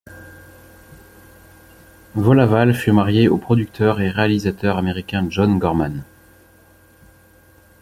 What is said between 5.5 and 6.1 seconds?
Gorman.